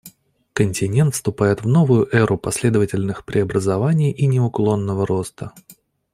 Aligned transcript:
Континент 0.53 1.13
вступает 1.13 1.61
в 1.61 1.67
новую 1.67 2.07
эру 2.11 2.35
последовательных 2.35 3.23
преобразований 3.23 4.09
и 4.11 4.25
неуклонного 4.25 5.05
роста. 5.05 5.53